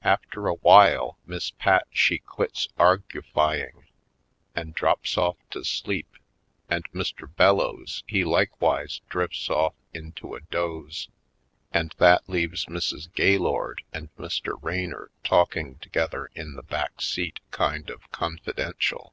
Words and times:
After 0.00 0.46
awhile 0.46 1.18
Miss 1.26 1.50
Pat 1.50 1.86
she 1.90 2.20
quits 2.20 2.68
argufy 2.78 3.68
ing 3.68 3.86
and 4.54 4.74
drops 4.74 5.14
ofif 5.16 5.36
to 5.50 5.62
sleep 5.62 6.16
and 6.70 6.90
Mr. 6.92 7.30
Bellows 7.36 8.02
he 8.06 8.24
likewise 8.24 9.02
drifts 9.10 9.50
of]f 9.50 9.74
into 9.92 10.34
a 10.34 10.40
doze 10.40 11.10
and 11.70 11.94
that 11.98 12.26
leaves 12.30 12.64
Mrs. 12.64 13.12
Gaylord 13.12 13.82
and 13.92 14.08
Mr. 14.16 14.56
Raynor 14.62 15.10
talk 15.22 15.54
ing 15.54 15.74
together 15.80 16.30
in 16.34 16.54
the 16.54 16.62
back 16.62 17.02
seat 17.02 17.40
kind 17.50 17.90
of 17.90 18.10
con 18.10 18.38
fidential. 18.38 19.10